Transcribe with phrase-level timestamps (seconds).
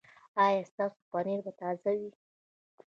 [0.45, 2.11] ایا ستاسو پنیر به تازه وي؟